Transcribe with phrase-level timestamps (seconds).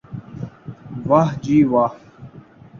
[1.09, 1.91] واہ جی واہ